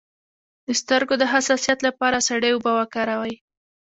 [0.67, 3.35] د سترګو د حساسیت لپاره سړې اوبه وکاروئ